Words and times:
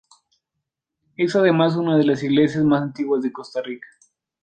Es 1.15 1.35
además 1.35 1.75
una 1.75 1.95
de 1.95 2.03
las 2.03 2.23
iglesias 2.23 2.63
más 2.63 2.81
antiguas 2.81 3.21
de 3.21 3.31
Costa 3.31 3.61
Rica. 3.61 3.87